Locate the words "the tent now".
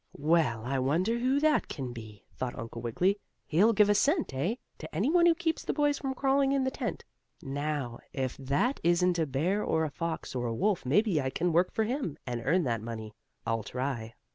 6.63-7.99